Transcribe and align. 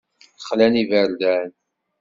Xlan 0.45 0.73
iberdan. 0.81 1.49